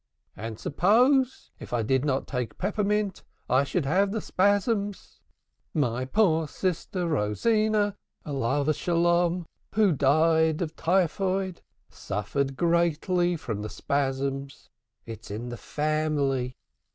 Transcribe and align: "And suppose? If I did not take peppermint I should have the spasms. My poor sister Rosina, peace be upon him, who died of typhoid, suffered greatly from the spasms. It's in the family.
"And 0.35 0.59
suppose? 0.59 1.51
If 1.59 1.73
I 1.73 1.83
did 1.83 2.03
not 2.03 2.25
take 2.25 2.57
peppermint 2.57 3.21
I 3.47 3.63
should 3.63 3.85
have 3.85 4.11
the 4.11 4.19
spasms. 4.19 5.21
My 5.75 6.05
poor 6.05 6.47
sister 6.47 7.05
Rosina, 7.07 7.91
peace 8.25 8.31
be 8.87 8.91
upon 8.91 9.31
him, 9.31 9.45
who 9.75 9.91
died 9.91 10.63
of 10.63 10.75
typhoid, 10.75 11.61
suffered 11.91 12.57
greatly 12.57 13.35
from 13.35 13.61
the 13.61 13.69
spasms. 13.69 14.71
It's 15.05 15.29
in 15.29 15.49
the 15.49 15.57
family. 15.57 16.55